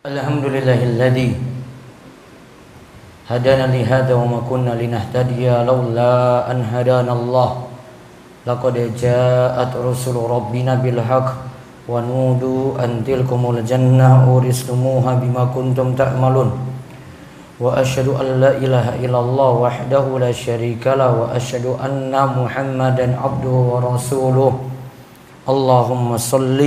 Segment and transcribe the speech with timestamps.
[0.00, 1.36] الحمد لله الذي
[3.28, 7.50] هدانا لهذا وما كنا لنهتدي لولا أن هدانا الله.
[8.48, 11.28] لقد جاءت رسل ربنا بالحق
[11.84, 16.48] ونودوا أن تلكم الجنة أورثتموها بما كنتم تعملون.
[17.60, 24.52] وأشهد أن لا إله إلا الله وحده لا شريك له وأشهد أن محمدا عبده ورسوله.
[25.44, 26.60] اللهم صلِّ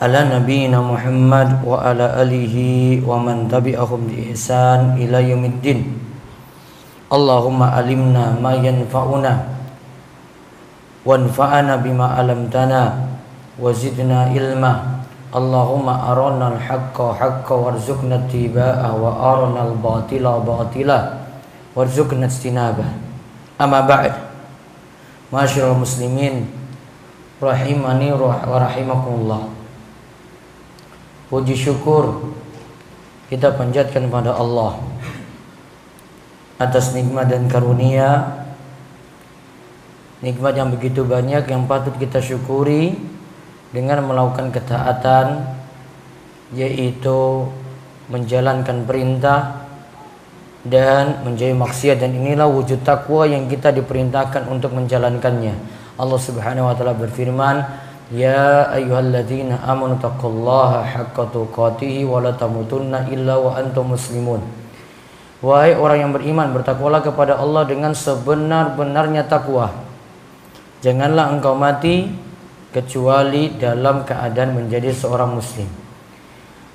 [0.00, 2.56] على نبينا محمد وعلى آله
[3.04, 5.80] ومن تبعهم بإحسان إلى يوم الدين.
[7.12, 9.32] اللهم علمنا ما ينفعنا
[11.04, 12.82] وانفعنا بما علمتنا
[13.60, 14.72] وزدنا علما.
[15.36, 21.00] اللهم أرنا الحق حقا وارزقنا اتباعه وأرنا الباطل باطلا
[21.76, 22.88] وارزقنا اجتنابه.
[23.60, 24.12] أما بعد
[25.28, 26.48] معاشر المسلمين
[27.44, 28.08] رحمني
[28.48, 29.59] ورحمكم الله.
[31.30, 32.34] Puji syukur
[33.30, 34.82] kita panjatkan pada Allah
[36.58, 38.42] atas nikmat dan karunia
[40.20, 42.98] nikmat yang begitu banyak yang patut kita syukuri
[43.70, 45.46] dengan melakukan ketaatan
[46.50, 47.46] yaitu
[48.10, 49.70] menjalankan perintah
[50.66, 55.54] dan menjauhi maksiat dan inilah wujud takwa yang kita diperintahkan untuk menjalankannya.
[55.96, 57.64] Allah Subhanahu wa taala berfirman,
[58.10, 64.42] Ya ayyuhalladzina amanu taqullaha haqqa tuqatih wa la tamutunna illa wa antum muslimun.
[65.40, 69.72] Wahai orang yang beriman, bertakwalah kepada Allah dengan sebenar-benarnya takwa.
[70.82, 72.10] Janganlah engkau mati
[72.74, 75.70] kecuali dalam keadaan menjadi seorang muslim.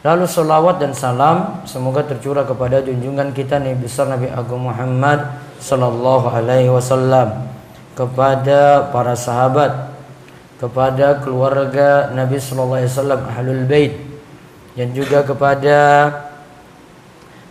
[0.05, 6.30] Lalu salawat dan salam semoga tercurah kepada junjungan kita Nabi besar Nabi Agung Muhammad sallallahu
[6.30, 7.49] alaihi wasallam
[7.97, 9.95] kepada para sahabat
[10.56, 13.94] kepada keluarga Nabi sallallahu alaihi wasallam ahlul bait
[14.75, 15.78] dan juga kepada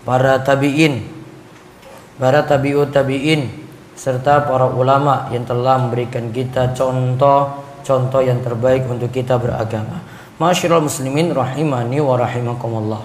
[0.05, 1.05] para tabi'in
[2.17, 9.39] para tabi'ut tabi'in serta para ulama yang telah memberikan kita contoh-contoh yang terbaik untuk kita
[9.39, 10.03] beragama.
[10.35, 13.03] Masyaallah muslimin rahimani wa rahimakumullah.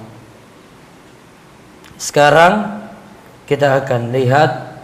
[2.02, 2.82] Sekarang
[3.46, 4.82] kita akan lihat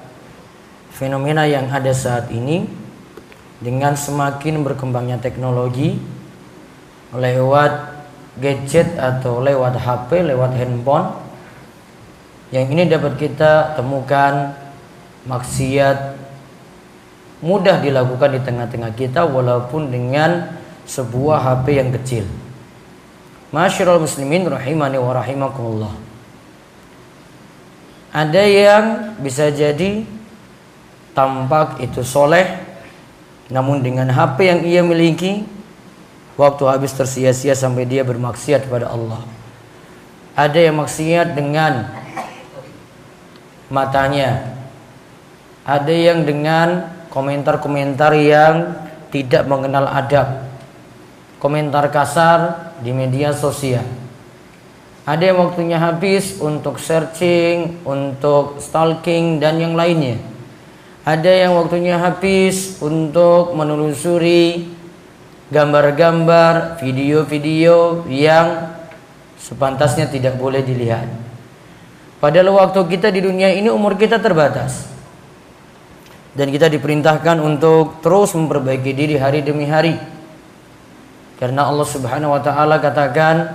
[0.94, 2.70] fenomena yang ada saat ini
[3.64, 5.96] dengan semakin berkembangnya teknologi
[7.16, 7.96] lewat
[8.36, 11.16] gadget atau lewat HP, lewat handphone
[12.52, 14.54] yang ini dapat kita temukan
[15.26, 16.20] maksiat
[17.42, 20.56] mudah dilakukan di tengah-tengah kita walaupun dengan
[20.86, 22.26] sebuah HP yang kecil.
[23.50, 25.94] Masyarul muslimin rahimani wa rahimakumullah.
[28.16, 28.86] Ada yang
[29.20, 30.08] bisa jadi
[31.12, 32.75] tampak itu soleh
[33.50, 35.46] namun dengan HP yang ia miliki
[36.36, 39.24] Waktu habis tersia-sia sampai dia bermaksiat kepada Allah.
[40.36, 42.04] Ada yang maksiat dengan
[43.72, 44.54] Matanya.
[45.66, 48.78] Ada yang dengan komentar-komentar yang
[49.10, 50.44] tidak mengenal adab.
[51.40, 53.88] Komentar kasar di media sosial.
[55.08, 60.35] Ada yang waktunya habis untuk searching, untuk stalking dan yang lainnya
[61.06, 64.74] ada yang waktunya habis untuk menelusuri
[65.54, 68.74] gambar-gambar, video-video yang
[69.38, 71.06] sepantasnya tidak boleh dilihat.
[72.18, 74.90] Padahal waktu kita di dunia ini umur kita terbatas.
[76.34, 80.02] Dan kita diperintahkan untuk terus memperbaiki diri hari demi hari.
[81.38, 83.54] Karena Allah Subhanahu wa taala katakan,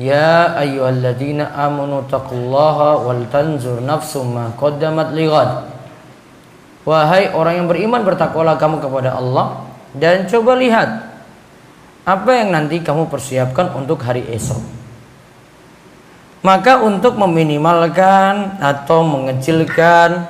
[0.00, 5.73] "Ya ayyuhalladzina amanu taqullaha wal tanzur nafsum ma qaddamat lighad."
[6.84, 9.64] Wahai orang yang beriman bertakwalah kamu kepada Allah
[9.96, 10.88] dan coba lihat
[12.04, 14.60] apa yang nanti kamu persiapkan untuk hari esok.
[16.44, 20.28] Maka untuk meminimalkan atau mengecilkan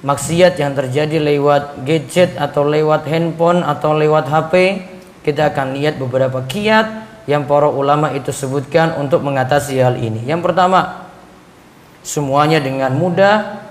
[0.00, 4.80] maksiat yang terjadi lewat gadget atau lewat handphone atau lewat HP,
[5.20, 10.24] kita akan lihat beberapa kiat yang para ulama itu sebutkan untuk mengatasi hal ini.
[10.24, 11.12] Yang pertama,
[12.00, 13.63] semuanya dengan mudah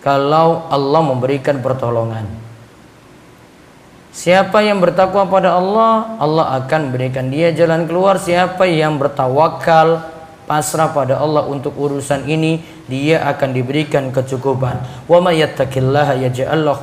[0.00, 2.24] kalau Allah memberikan pertolongan.
[4.10, 8.18] Siapa yang bertakwa pada Allah, Allah akan berikan dia jalan keluar.
[8.18, 10.02] Siapa yang bertawakal,
[10.50, 12.58] pasrah pada Allah untuk urusan ini,
[12.90, 14.82] dia akan diberikan kecukupan.
[15.06, 15.22] Wa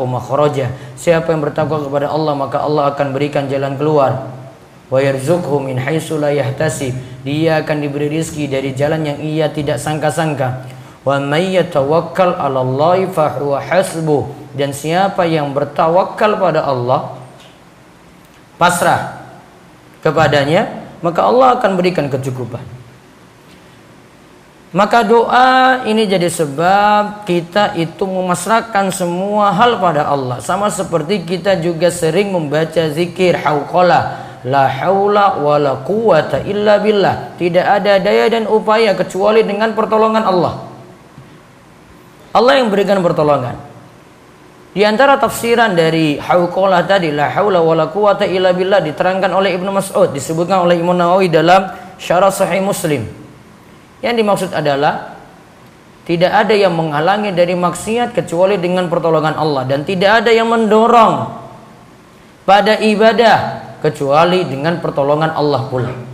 [0.08, 0.72] makhraja.
[0.96, 4.32] Siapa yang bertakwa kepada Allah, maka Allah akan berikan jalan keluar.
[4.88, 6.96] Wa yarzuqhu min haitsu la yahtasib.
[7.28, 10.77] Dia akan diberi rizki dari jalan yang ia tidak sangka-sangka.
[11.08, 14.28] Wa may yatawakkal 'ala Allah fa huwa hasbuh.
[14.52, 17.16] Dan siapa yang bertawakal pada Allah
[18.60, 19.24] pasrah
[20.04, 20.68] kepadanya,
[21.00, 22.60] maka Allah akan berikan kecukupan.
[24.76, 30.44] Maka doa ini jadi sebab kita itu memasrahkan semua hal pada Allah.
[30.44, 34.28] Sama seperti kita juga sering membaca zikir hauqalah.
[34.44, 37.40] La haula wa la quwata illa billah.
[37.40, 40.67] Tidak ada daya dan upaya kecuali dengan pertolongan Allah.
[42.38, 43.58] Allah yang berikan pertolongan.
[44.78, 49.58] Di antara tafsiran dari hauqalah tadi la haula wa la quwata illa billah diterangkan oleh
[49.58, 53.10] Ibnu Mas'ud, disebutkan oleh Imam Nawawi dalam Syarah Sahih Muslim.
[54.06, 55.18] Yang dimaksud adalah
[56.06, 61.42] tidak ada yang menghalangi dari maksiat kecuali dengan pertolongan Allah dan tidak ada yang mendorong
[62.46, 63.38] pada ibadah
[63.82, 66.07] kecuali dengan pertolongan Allah pula.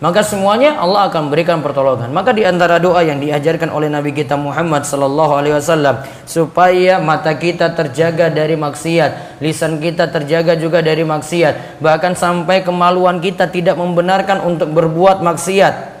[0.00, 2.08] Maka semuanya Allah akan berikan pertolongan.
[2.08, 7.36] Maka di antara doa yang diajarkan oleh Nabi kita Muhammad sallallahu alaihi wasallam supaya mata
[7.36, 13.76] kita terjaga dari maksiat, lisan kita terjaga juga dari maksiat, bahkan sampai kemaluan kita tidak
[13.76, 16.00] membenarkan untuk berbuat maksiat.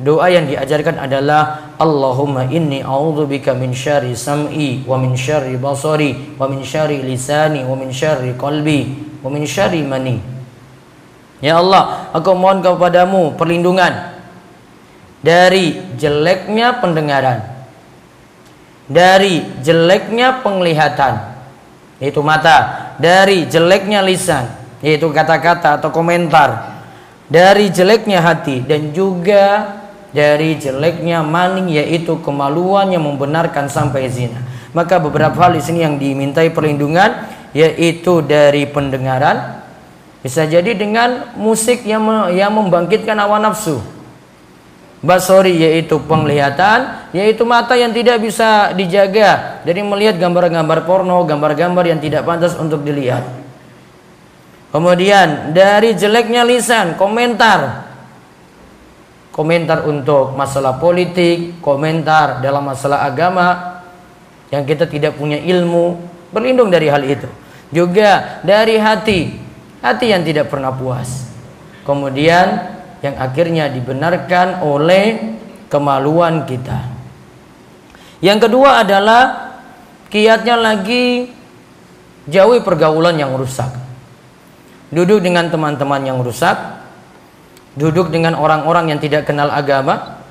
[0.00, 6.48] Doa yang diajarkan adalah Allahumma inni a'udzubika min syarri sam'i wa min syarri basari wa
[6.48, 10.35] min syarri lisani wa min syarri qalbi wa min syarri mani.
[11.44, 14.16] Ya Allah, aku mohon kepadamu perlindungan
[15.20, 17.44] dari jeleknya pendengaran,
[18.88, 21.36] dari jeleknya penglihatan,
[22.00, 24.48] yaitu mata, dari jeleknya lisan,
[24.80, 26.80] yaitu kata-kata atau komentar,
[27.28, 29.76] dari jeleknya hati dan juga
[30.14, 34.40] dari jeleknya maning yaitu kemaluan yang membenarkan sampai zina.
[34.72, 39.65] Maka beberapa hal di sini yang dimintai perlindungan yaitu dari pendengaran
[40.26, 42.02] bisa jadi dengan musik yang
[42.34, 43.78] yang membangkitkan awan nafsu.
[45.06, 52.02] Basori yaitu penglihatan, yaitu mata yang tidak bisa dijaga dari melihat gambar-gambar porno, gambar-gambar yang
[52.02, 53.22] tidak pantas untuk dilihat.
[54.74, 57.86] Kemudian dari jeleknya lisan, komentar
[59.36, 63.78] komentar untuk masalah politik, komentar dalam masalah agama
[64.48, 66.00] yang kita tidak punya ilmu,
[66.32, 67.28] berlindung dari hal itu.
[67.68, 69.45] Juga dari hati,
[69.92, 71.26] hati yang tidak pernah puas.
[71.86, 72.74] Kemudian
[73.04, 75.38] yang akhirnya dibenarkan oleh
[75.70, 76.82] kemaluan kita.
[78.18, 79.22] Yang kedua adalah
[80.10, 81.30] kiatnya lagi
[82.26, 83.70] jauhi pergaulan yang rusak.
[84.90, 86.56] Duduk dengan teman-teman yang rusak,
[87.76, 90.22] duduk dengan orang-orang yang tidak kenal agama,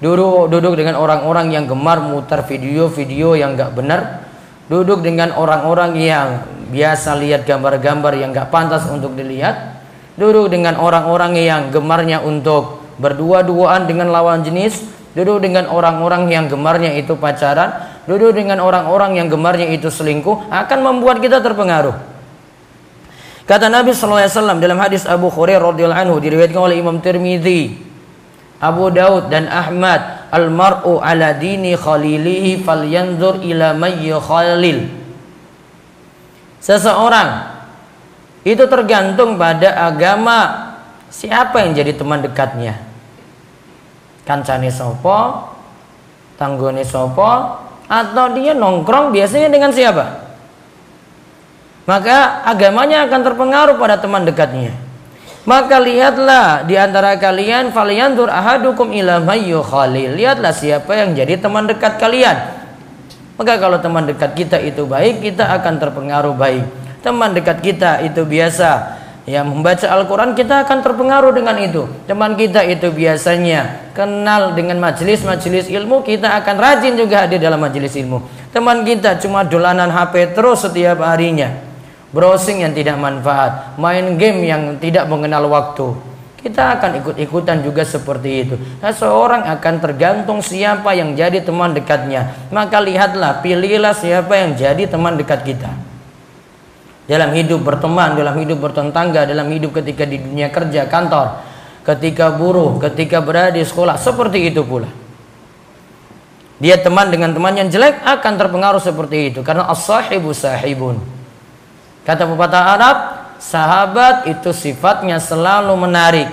[0.00, 4.23] duduk dengan orang-orang yang gemar mutar video-video yang nggak benar,
[4.68, 6.28] duduk dengan orang-orang yang
[6.72, 9.80] biasa lihat gambar-gambar yang nggak pantas untuk dilihat,
[10.16, 14.80] duduk dengan orang-orang yang gemarnya untuk berdua-duaan dengan lawan jenis,
[15.12, 20.78] duduk dengan orang-orang yang gemarnya itu pacaran, duduk dengan orang-orang yang gemarnya itu selingkuh akan
[20.80, 21.96] membuat kita terpengaruh.
[23.44, 27.76] Kata Nabi wasallam dalam hadis Abu Hurairah radhiyallahu anhu diriwayatkan oleh Imam Tirmizi,
[28.56, 30.00] Abu Daud dan Ahmad,
[30.34, 33.78] al-mar'u ala dini khalilihi falyanzur ila
[34.18, 34.78] khalil.
[36.58, 37.30] Seseorang
[38.42, 40.38] itu tergantung pada agama
[41.14, 42.82] siapa yang jadi teman dekatnya.
[44.26, 45.46] Kancane sopo,
[46.34, 47.30] tanggone sopo,
[47.86, 50.24] atau dia nongkrong biasanya dengan siapa?
[51.84, 54.72] maka agamanya akan terpengaruh pada teman dekatnya.
[55.44, 60.16] Maka lihatlah di antara kalian falyandur ahadukum ila mayyu khalil.
[60.16, 62.64] Lihatlah siapa yang jadi teman dekat kalian.
[63.36, 66.64] Maka kalau teman dekat kita itu baik, kita akan terpengaruh baik.
[67.04, 68.96] Teman dekat kita itu biasa
[69.28, 71.84] ya membaca Al-Quran kita akan terpengaruh dengan itu.
[72.08, 77.92] Teman kita itu biasanya kenal dengan majelis-majelis ilmu, kita akan rajin juga hadir dalam majelis
[78.00, 78.48] ilmu.
[78.48, 81.73] Teman kita cuma dolanan HP terus setiap harinya
[82.14, 85.98] browsing yang tidak manfaat, main game yang tidak mengenal waktu.
[86.38, 88.54] Kita akan ikut-ikutan juga seperti itu.
[88.78, 92.36] Nah, seorang akan tergantung siapa yang jadi teman dekatnya.
[92.52, 95.72] Maka lihatlah, pilihlah siapa yang jadi teman dekat kita.
[97.08, 101.40] Dalam hidup berteman, dalam hidup bertetangga, dalam hidup ketika di dunia kerja, kantor,
[101.84, 104.88] ketika buruh, ketika berada di sekolah, seperti itu pula.
[106.60, 111.13] Dia teman dengan teman yang jelek akan terpengaruh seperti itu karena as-sahibu sahibun.
[112.04, 112.96] Kata pepatah Arab,
[113.40, 116.28] sahabat itu sifatnya selalu menarik.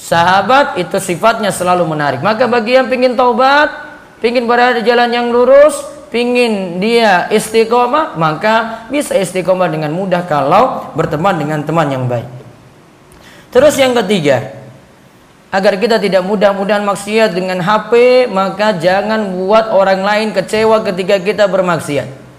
[0.00, 2.20] Sahabat itu sifatnya selalu menarik.
[2.20, 3.68] Maka bagi yang ingin taubat,
[4.20, 5.76] ingin berada di jalan yang lurus,
[6.12, 12.28] ingin dia istiqomah, maka bisa istiqomah dengan mudah kalau berteman dengan teman yang baik.
[13.52, 14.60] Terus yang ketiga,
[15.50, 21.44] agar kita tidak mudah-mudahan maksiat dengan HP, maka jangan buat orang lain kecewa ketika kita
[21.50, 22.29] bermaksiat.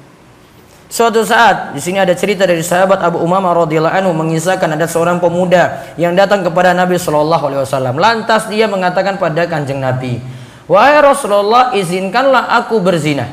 [0.91, 5.23] Suatu saat di sini ada cerita dari sahabat Abu Umamah radhiyallahu anhu mengisahkan ada seorang
[5.23, 7.95] pemuda yang datang kepada Nabi Shallallahu alaihi wasallam.
[7.95, 10.19] Lantas dia mengatakan pada Kanjeng Nabi,
[10.67, 13.23] "Wahai Rasulullah, izinkanlah aku berzina."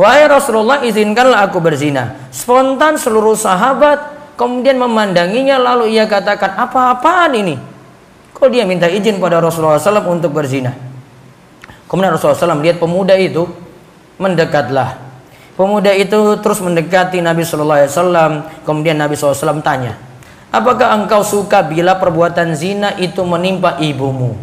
[0.00, 2.16] Wahai Rasulullah, izinkanlah aku berzina.
[2.32, 7.60] Spontan seluruh sahabat kemudian memandanginya lalu ia katakan, "Apa-apaan ini?"
[8.32, 10.72] Kok dia minta izin pada Rasulullah SAW untuk berzina?
[11.84, 13.44] Kemudian Rasulullah SAW lihat pemuda itu
[14.16, 15.07] mendekatlah
[15.58, 18.32] Pemuda itu terus mendekati Nabi Shallallahu Alaihi Wasallam.
[18.62, 19.98] Kemudian Nabi SAW tanya,
[20.54, 24.38] apakah engkau suka bila perbuatan zina itu menimpa ibumu?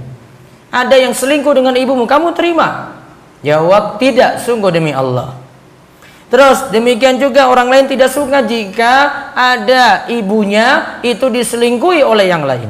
[0.76, 3.00] Ada yang selingkuh dengan ibumu, kamu terima?
[3.48, 5.40] Jawab tidak, sungguh demi Allah.
[6.28, 12.68] Terus demikian juga orang lain tidak suka jika ada ibunya itu diselingkuhi oleh yang lain.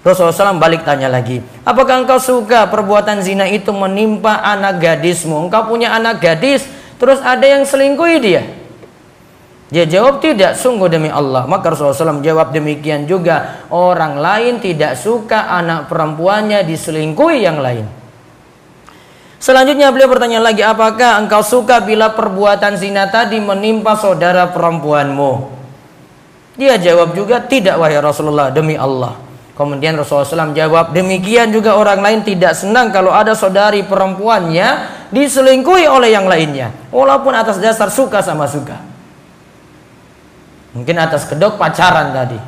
[0.00, 5.44] Rasulullah SAW balik tanya lagi, apakah engkau suka perbuatan zina itu menimpa anak gadismu?
[5.44, 6.64] Engkau punya anak gadis,
[6.98, 8.42] Terus ada yang selingkuhi dia.
[9.68, 11.44] Dia jawab tidak, sungguh demi Allah.
[11.44, 13.68] Maka Rasulullah SAW jawab demikian juga.
[13.68, 17.84] Orang lain tidak suka anak perempuannya diselingkuhi yang lain.
[19.38, 25.54] Selanjutnya beliau bertanya lagi, apakah engkau suka bila perbuatan zina tadi menimpa saudara perempuanmu?
[26.58, 29.14] Dia jawab juga, tidak wahai Rasulullah, demi Allah.
[29.54, 35.88] Kemudian Rasulullah SAW jawab, demikian juga orang lain tidak senang kalau ada saudari perempuannya diselingkuhi
[35.88, 38.76] oleh yang lainnya walaupun atas dasar suka sama suka
[40.76, 42.38] mungkin atas kedok pacaran tadi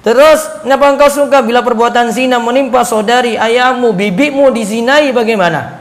[0.00, 5.80] terus kenapa engkau suka bila perbuatan zina menimpa saudari ayahmu bibimu dizinai bagaimana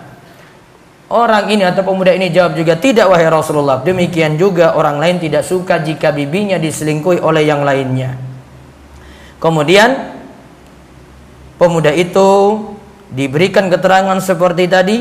[1.09, 3.81] Orang ini atau pemuda ini jawab juga tidak wahai Rasulullah.
[3.81, 8.13] Demikian juga orang lain tidak suka jika bibinya diselingkuhi oleh yang lainnya.
[9.41, 9.89] Kemudian
[11.57, 12.61] pemuda itu
[13.09, 14.97] diberikan keterangan seperti tadi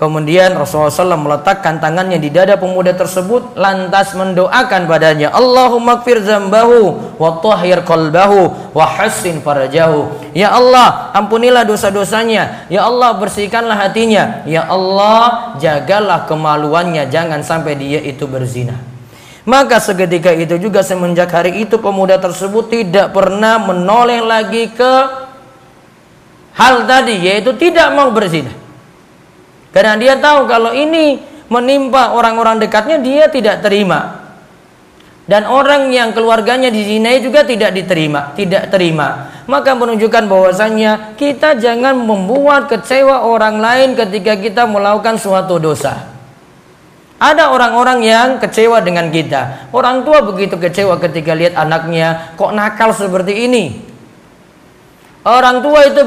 [0.00, 7.12] Kemudian Rasulullah SAW meletakkan tangannya di dada pemuda tersebut lantas mendoakan padanya Allahumma kfir zambahu
[7.20, 10.08] wa tahhir qalbahu wa hassin farajahu.
[10.32, 12.64] Ya Allah ampunilah dosa-dosanya.
[12.72, 14.40] Ya Allah bersihkanlah hatinya.
[14.48, 18.80] Ya Allah jagalah kemaluannya jangan sampai dia itu berzina.
[19.44, 24.92] Maka seketika itu juga semenjak hari itu pemuda tersebut tidak pernah menoleh lagi ke
[26.56, 28.59] hal tadi yaitu tidak mau berzina
[29.70, 34.20] karena dia tahu kalau ini menimpa orang-orang dekatnya dia tidak terima.
[35.30, 39.30] Dan orang yang keluarganya dizinai juga tidak diterima, tidak terima.
[39.46, 46.10] Maka menunjukkan bahwasannya kita jangan membuat kecewa orang lain ketika kita melakukan suatu dosa.
[47.22, 49.70] Ada orang-orang yang kecewa dengan kita.
[49.70, 53.89] Orang tua begitu kecewa ketika lihat anaknya kok nakal seperti ini.
[55.20, 56.00] Orang tua itu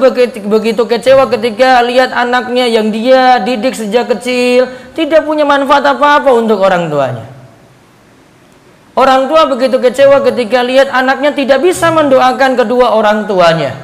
[0.49, 4.65] begitu kecewa ketika lihat anaknya yang dia didik sejak kecil
[4.97, 7.29] tidak punya manfaat apa-apa untuk orang tuanya.
[8.97, 13.77] Orang tua begitu kecewa ketika lihat anaknya tidak bisa mendoakan kedua orang tuanya.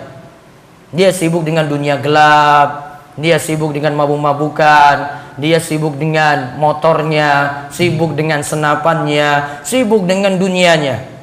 [0.90, 4.96] Dia sibuk dengan dunia gelap, dia sibuk dengan mabuk-mabukan,
[5.38, 11.19] dia sibuk dengan motornya, sibuk dengan senapannya, sibuk dengan dunianya.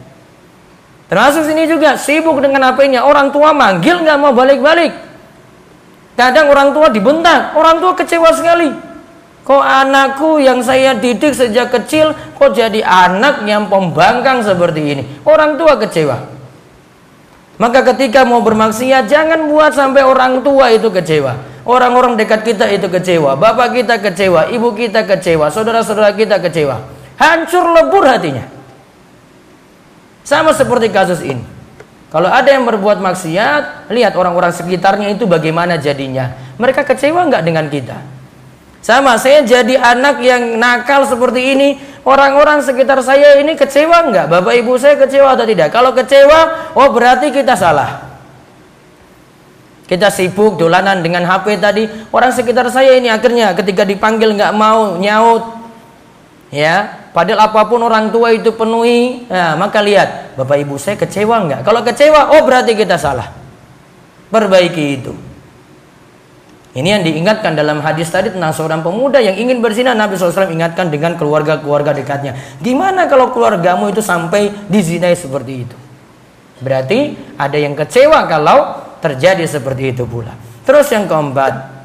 [1.07, 3.07] Termasuk sini juga sibuk dengan apa-nya.
[3.07, 4.91] Orang tua manggil nggak mau balik-balik.
[6.19, 8.73] Kadang orang tua dibentak, orang tua kecewa sekali.
[9.47, 15.03] Kok anakku yang saya didik sejak kecil kok jadi anak yang pembangkang seperti ini?
[15.23, 16.19] Orang tua kecewa.
[17.57, 21.39] Maka ketika mau bermaksiat jangan buat sampai orang tua itu kecewa.
[21.63, 26.79] Orang-orang dekat kita itu kecewa, bapak kita kecewa, ibu kita kecewa, saudara-saudara kita kecewa.
[27.19, 28.56] Hancur lebur hatinya.
[30.27, 31.47] Sama seperti kasus ini.
[32.11, 36.35] Kalau ada yang berbuat maksiat, lihat orang-orang sekitarnya itu bagaimana jadinya.
[36.59, 37.99] Mereka kecewa nggak dengan kita?
[38.83, 41.69] Sama, saya jadi anak yang nakal seperti ini,
[42.07, 44.27] orang-orang sekitar saya ini kecewa nggak?
[44.31, 45.75] Bapak ibu saya kecewa atau tidak?
[45.75, 48.07] Kalau kecewa, oh berarti kita salah.
[49.87, 54.99] Kita sibuk dolanan dengan HP tadi, orang sekitar saya ini akhirnya ketika dipanggil nggak mau
[54.99, 55.56] nyaut,
[56.57, 61.49] ya Padahal apa pun orang tua itu penuhi, nah, maka lihat, bapak ibu saya kecewa
[61.49, 61.61] nggak?
[61.65, 63.33] Kalau kecewa, oh berarti kita salah.
[64.29, 65.17] Perbaiki itu.
[66.77, 69.97] Ini yang diingatkan dalam hadis tadi tentang seorang pemuda yang ingin berzina.
[69.97, 72.37] Nabi SAW ingatkan dengan keluarga-keluarga dekatnya.
[72.61, 75.77] Gimana kalau keluargamu itu sampai dizinai seperti itu?
[76.61, 80.37] Berarti ada yang kecewa kalau terjadi seperti itu pula.
[80.69, 81.76] Terus yang keempat,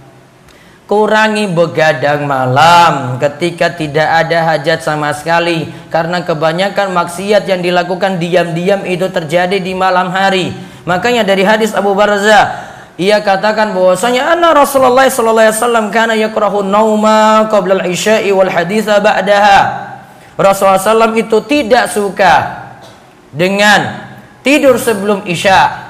[0.91, 8.83] Kurangi begadang malam ketika tidak ada hajat sama sekali karena kebanyakan maksiat yang dilakukan diam-diam
[8.83, 10.51] itu terjadi di malam hari.
[10.83, 12.67] Makanya dari hadis Abu Barza
[12.99, 18.99] ia katakan bahwasanya anna Rasulullah sallallahu alaihi wasallam kana yakrahu nauma qabla al-isya'i wal haditha
[18.99, 19.59] ba'daha.
[20.35, 22.67] Rasulullah SAW itu tidak suka
[23.31, 24.11] dengan
[24.43, 25.87] tidur sebelum isya.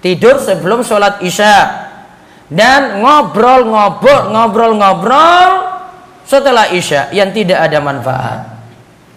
[0.00, 1.85] Tidur sebelum sholat isya.
[2.46, 5.50] Dan ngobrol-ngobrol, ngobrol-ngobrol
[6.22, 8.40] setelah isya yang tidak ada manfaat.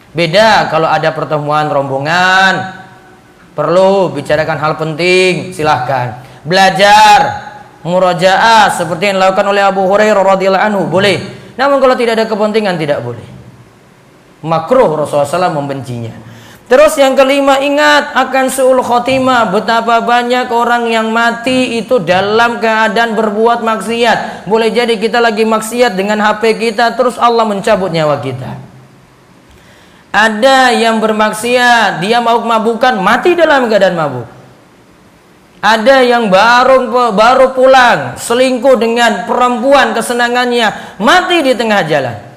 [0.10, 2.74] Beda kalau ada pertemuan rombongan,
[3.54, 6.26] perlu bicarakan hal penting, silahkan.
[6.42, 7.20] Belajar,
[7.86, 11.22] murajaah seperti yang dilakukan oleh Abu Hurairah radhiyallahu anhu, boleh.
[11.54, 13.26] Namun kalau tidak ada kepentingan tidak boleh.
[14.40, 16.29] Makruh Rasulullah SAW membencinya.
[16.70, 23.18] Terus yang kelima ingat akan suul khotimah betapa banyak orang yang mati itu dalam keadaan
[23.18, 24.46] berbuat maksiat.
[24.46, 28.54] Boleh jadi kita lagi maksiat dengan HP kita terus Allah mencabut nyawa kita.
[30.14, 34.30] Ada yang bermaksiat, dia mau mabukan mati dalam keadaan mabuk.
[35.66, 36.86] Ada yang baru
[37.18, 42.29] baru pulang selingkuh dengan perempuan kesenangannya mati di tengah jalan.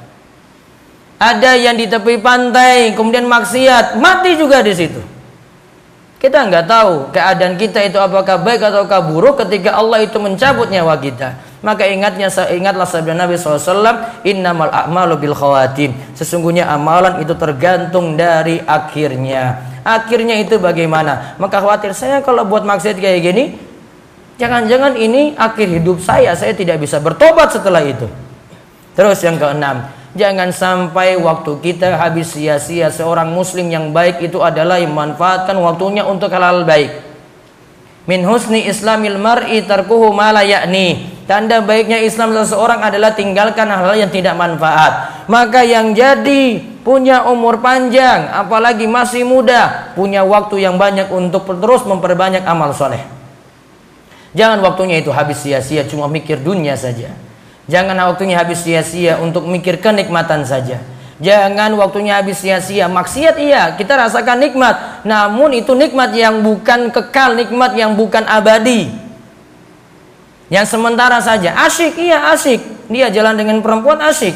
[1.22, 4.98] Ada yang di tepi pantai kemudian maksiat, mati juga di situ.
[6.18, 10.98] Kita nggak tahu keadaan kita itu apakah baik atau buruk ketika Allah itu mencabut nyawa
[10.98, 11.38] kita.
[11.62, 18.58] Maka ingatnya ingatlah sabda Nabi SAW Innamal a'malu bil khawatim Sesungguhnya amalan itu tergantung dari
[18.66, 23.44] akhirnya Akhirnya itu bagaimana Maka khawatir saya kalau buat maksiat kayak gini
[24.42, 28.10] Jangan-jangan ini akhir hidup saya Saya tidak bisa bertobat setelah itu
[28.98, 34.76] Terus yang keenam Jangan sampai waktu kita habis sia-sia Seorang muslim yang baik itu adalah
[34.76, 36.92] yang memanfaatkan waktunya untuk hal-hal baik.
[38.04, 41.12] Min husni islamil mar'i tarkuhu ma yakni.
[41.22, 45.22] Tanda baiknya Islam seseorang adalah tinggalkan hal-hal yang tidak manfaat.
[45.30, 51.86] Maka yang jadi punya umur panjang, apalagi masih muda, punya waktu yang banyak untuk terus
[51.86, 53.00] memperbanyak amal soleh.
[54.34, 57.14] Jangan waktunya itu habis sia-sia cuma mikir dunia saja.
[57.70, 60.82] Jangan waktunya habis sia-sia untuk mikir kenikmatan saja.
[61.22, 62.90] Jangan waktunya habis sia-sia.
[62.90, 65.06] Maksiat iya, kita rasakan nikmat.
[65.06, 68.90] Namun itu nikmat yang bukan kekal, nikmat yang bukan abadi.
[70.50, 71.54] Yang sementara saja.
[71.62, 72.90] Asyik, iya asyik.
[72.90, 74.34] Dia jalan dengan perempuan asyik.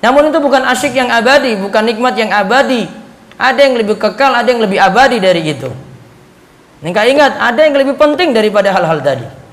[0.00, 2.88] Namun itu bukan asyik yang abadi, bukan nikmat yang abadi.
[3.36, 5.68] Ada yang lebih kekal, ada yang lebih abadi dari itu.
[6.80, 9.43] Enggak ingat, ada yang lebih penting daripada hal-hal tadi.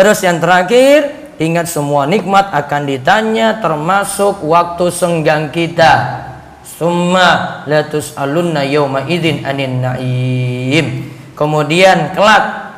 [0.00, 6.24] Terus yang terakhir, ingat semua nikmat akan ditanya termasuk waktu senggang kita.
[6.64, 11.04] Summa latus alunna yawma idin anin naim.
[11.36, 12.72] Kemudian kelak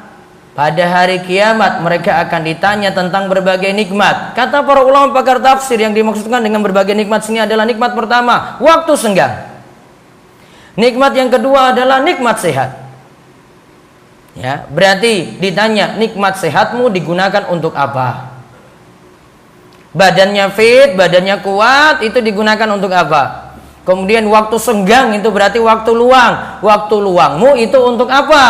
[0.59, 4.35] pada hari kiamat mereka akan ditanya tentang berbagai nikmat.
[4.35, 8.99] Kata para ulama pakar tafsir yang dimaksudkan dengan berbagai nikmat sini adalah nikmat pertama, waktu
[8.99, 9.47] senggang.
[10.75, 12.82] Nikmat yang kedua adalah nikmat sehat.
[14.33, 18.33] Ya, berarti ditanya nikmat sehatmu digunakan untuk apa?
[19.93, 23.53] Badannya fit, badannya kuat itu digunakan untuk apa?
[23.85, 26.65] Kemudian waktu senggang itu berarti waktu luang.
[26.65, 28.45] Waktu luangmu itu untuk apa?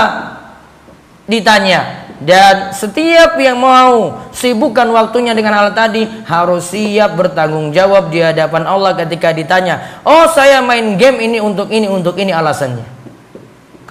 [1.26, 2.06] Ditanya.
[2.22, 8.62] Dan setiap yang mau sibukkan waktunya dengan hal tadi harus siap bertanggung jawab di hadapan
[8.62, 13.01] Allah ketika ditanya, "Oh, saya main game ini untuk ini, untuk ini alasannya."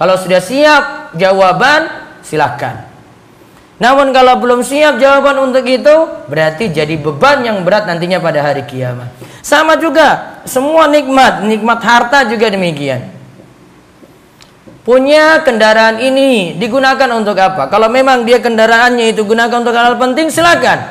[0.02, 1.86] Kalau sudah siap jawaban,
[2.26, 2.90] silahkan.
[3.78, 8.66] Namun kalau belum siap jawaban untuk itu, berarti jadi beban yang berat nantinya pada hari
[8.66, 9.14] kiamat.
[9.46, 13.14] Sama juga, semua nikmat, nikmat harta juga demikian.
[14.82, 17.70] Punya kendaraan ini digunakan untuk apa?
[17.70, 20.82] Kalau memang dia kendaraannya itu gunakan untuk hal, penting, silakan.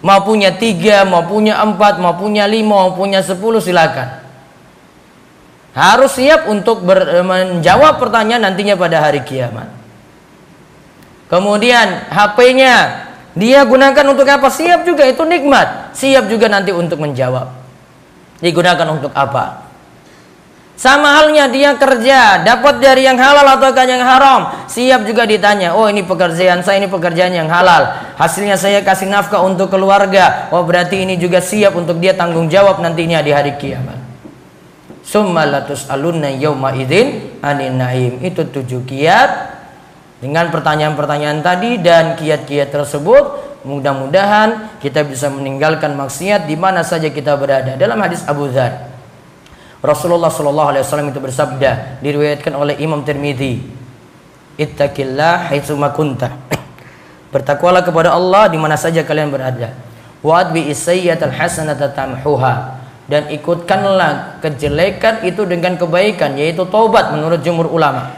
[0.00, 4.19] Mau punya tiga, mau punya empat, mau punya lima, mau punya sepuluh, silakan.
[5.70, 9.70] Harus siap untuk ber, menjawab pertanyaan nantinya pada hari kiamat.
[11.30, 13.06] Kemudian HP-nya
[13.38, 14.50] dia gunakan untuk apa?
[14.50, 15.94] Siap juga itu nikmat.
[15.94, 17.54] Siap juga nanti untuk menjawab.
[18.42, 19.70] Digunakan untuk apa?
[20.80, 24.64] Sama halnya dia kerja, dapat dari yang halal atau yang haram.
[24.64, 28.16] Siap juga ditanya, oh ini pekerjaan saya, ini pekerjaan yang halal.
[28.16, 30.48] Hasilnya saya kasih nafkah untuk keluarga.
[30.48, 33.99] Oh berarti ini juga siap untuk dia tanggung jawab nantinya di hari kiamat.
[35.10, 38.22] Summa latus alunna yawma idin anin naim.
[38.22, 39.58] Itu tujuh kiat
[40.22, 47.34] dengan pertanyaan-pertanyaan tadi dan kiat-kiat tersebut mudah-mudahan kita bisa meninggalkan maksiat di mana saja kita
[47.34, 47.74] berada.
[47.74, 48.86] Dalam hadis Abu Dzar
[49.82, 53.66] Rasulullah Shallallahu alaihi wasallam itu bersabda diriwayatkan oleh Imam Tirmidzi
[54.62, 56.38] Ittaqillah haitsu kunta.
[57.34, 59.74] Bertakwalah kepada Allah di mana saja kalian berada.
[60.22, 62.79] Wa adbi isayyatal hasanata tamhuha
[63.10, 68.14] dan ikutkanlah kejelekan itu dengan kebaikan yaitu taubat menurut jumhur ulama.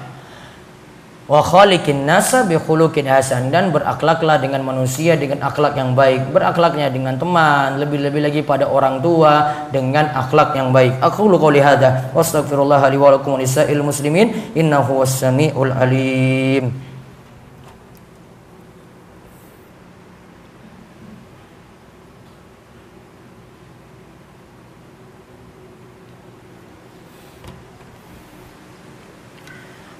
[1.24, 3.48] Wa khaliqin nasa bi khuluqin hasan.
[3.48, 6.28] Dan berakhlaklah dengan manusia dengan akhlak yang baik.
[6.28, 11.00] Berakhlaknya dengan teman lebih-lebih lagi pada orang tua dengan akhlak yang baik.
[11.00, 16.91] Aku lu qouli hada wastaghfirullah li wa lakum muslimin innahu was samiul alim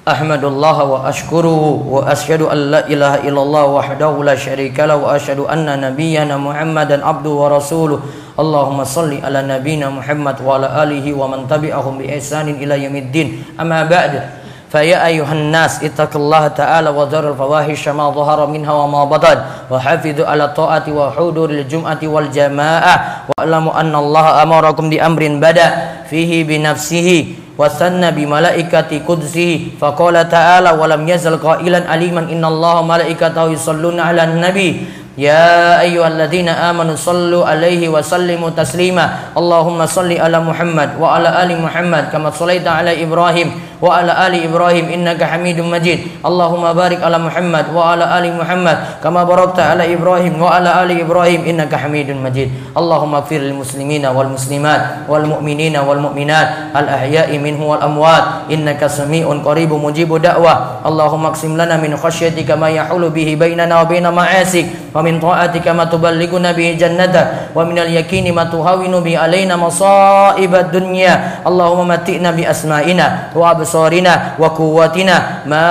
[0.02, 5.62] أحمد الله وأشكره وأشهد أن لا إله إلا الله وحده لا شريك له وأشهد أن
[5.78, 8.00] نبينا محمدا عبده ورسوله.
[8.34, 13.28] اللهم صل على نبينا محمد وعلى آله ومن تبعهم بإحسان إلى يوم الدين.
[13.62, 14.26] أما بعد
[14.74, 19.38] فيا أيها الناس اتقوا الله تعالى وذروا الفواحش ما ظهر منها وما بطن.
[19.70, 22.94] وحافظوا على الطاعة وحضور الجمعة والجماعة.
[23.30, 25.68] واعلموا أن الله أمركم بأمر بدأ.
[26.10, 27.38] فيه بنفسه.
[27.58, 34.70] وثنى بملائكة قدسه فقال تعالى ولم يزل قائلا عليما إن الله ملائكته يصلون على النبي
[35.18, 39.36] يا أيها الذين آمنوا صلوا عليه وسلموا تسليما.
[39.36, 43.48] اللهم صل على محمد وعلى آل محمد كما صليت على إبراهيم
[43.82, 46.24] وعلى آل إبراهيم إنك حميد مجيد.
[46.24, 51.74] اللهم بارك على محمد وعلى آل محمد كما باركت على إبراهيم وعلى آل إبراهيم إنك
[51.74, 52.72] حميد مجيد.
[52.72, 58.24] اللهم اغفر للمسلمين والمسلمات والمؤمنين والمؤمنات الأحياء منه والأموات.
[58.48, 60.54] إنك سميع قريب مجيب دعوة.
[60.88, 64.96] اللهم اقسم لنا من خشيتك ما يحول به بيننا وبين معاصيك.
[65.01, 71.13] ومن طاعتك ما تبلغنا به جنتك ومن اليقين ما تهون به علينا مصائب الدنيا
[71.47, 73.05] اللهم متئنا بأسمائنا
[73.35, 75.65] وأبصارنا أبصارنا وقوتنا ما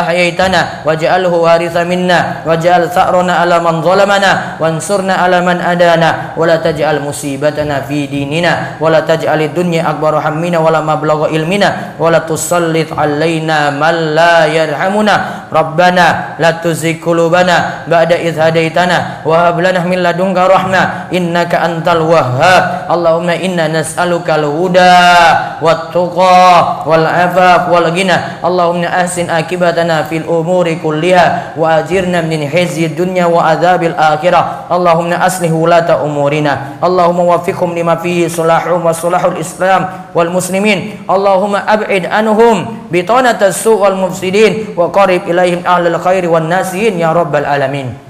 [0.00, 6.96] أحييتنا واجعله وارث منا واجعل ثأرنا على من ظلمنا وانصرنا على من أدانا ولا تجعل
[7.04, 13.94] مصيبتنا في ديننا ولا تجعل الدنيا أكبر همنا ولا مبلغ علمنا ولا تسلط علينا من
[14.16, 15.14] لا يرحمنا
[15.52, 16.06] ربنا
[16.38, 17.56] لا تزغ قلوبنا
[17.92, 21.07] بعد إذ هديتنا syaitana wa hab lana min ladunka rahmah.
[21.15, 22.91] Innaka antal wahhab.
[22.91, 30.83] Allahumma inna nas'alukal huda wat tuqa wal afaf wal ghina Allahumma ahsin akibatana fil umuri
[30.83, 34.67] kulliha wa ajirna min hizyid dunya wa adzabil akhirah.
[34.67, 36.75] Allahumma aslih wulata umurina.
[36.83, 40.99] Allahumma waffiqhum lima fihi salahum wa salahul islam wal muslimin.
[41.07, 47.13] Allahumma ab'id anhum bitanatas su' wal mufsidin wa qarib ilaihim ahlul khairi wan nasiin ya
[47.15, 48.04] rabbal alamin.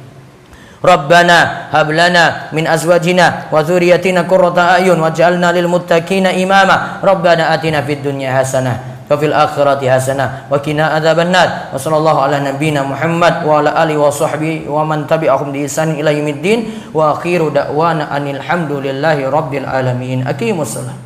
[0.86, 1.38] ربنا
[1.74, 7.02] هب لنا من أزواجنا وذريتنا قرة أعين واجعلنا للمتقين إماما.
[7.02, 8.74] ربنا آتنا في الدنيا حسنة
[9.12, 11.50] وفي الآخرة حسنة وقنا عذاب النار.
[11.74, 16.60] وصلى الله على نبينا محمد وعلى آله وصحبه ومن تبعهم بإحسان إلى يوم الدين.
[16.94, 20.26] وآخر دعوانا أن الحمد لله رب العالمين.
[20.28, 21.05] أقيموا الصلاة.